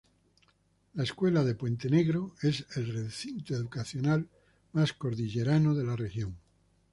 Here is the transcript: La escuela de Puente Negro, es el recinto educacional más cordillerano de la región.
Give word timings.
La 0.95 1.03
escuela 1.03 1.43
de 1.43 1.53
Puente 1.53 1.87
Negro, 1.87 2.33
es 2.41 2.65
el 2.75 2.91
recinto 2.91 3.53
educacional 3.53 4.27
más 4.73 4.93
cordillerano 4.93 5.75
de 5.75 5.83
la 5.83 5.95
región. 5.95 6.37